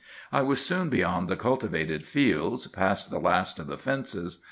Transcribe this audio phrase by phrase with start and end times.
[0.31, 4.39] I was soon beyond the cultivated fields, past the last of the fences.